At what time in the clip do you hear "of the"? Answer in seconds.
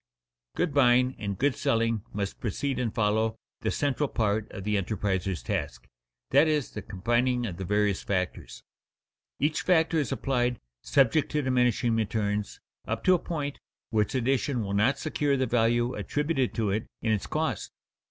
4.51-4.75, 7.45-7.65